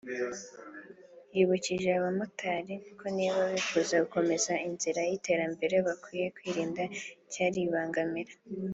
yibukije 1.35 1.89
abamotari 1.93 2.75
ko 2.99 3.05
niba 3.17 3.39
bifuza 3.53 3.93
gukomeza 4.03 4.53
inzira 4.67 4.99
y’iterambere 5.09 5.75
bakwiye 5.87 6.27
kwirinda 6.35 6.83
icyaribangamira 7.25 8.33